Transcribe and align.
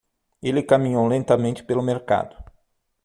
Ele 0.41 0.63
caminhou 0.63 1.05
lentamente 1.07 1.61
pelo 1.61 1.83
mercado. 1.83 2.35